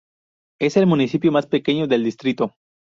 [0.59, 2.55] Es el municipio más pequeño del distrito.